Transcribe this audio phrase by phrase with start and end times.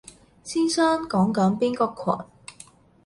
[0.43, 2.25] 先生講緊邊個群？